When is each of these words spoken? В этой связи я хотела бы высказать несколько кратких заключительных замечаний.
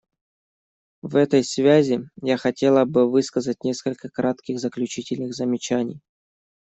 В 1.03 1.15
этой 1.15 1.43
связи 1.43 1.99
я 2.23 2.37
хотела 2.37 2.85
бы 2.85 3.07
высказать 3.07 3.63
несколько 3.63 4.09
кратких 4.09 4.59
заключительных 4.59 5.35
замечаний. 5.35 6.01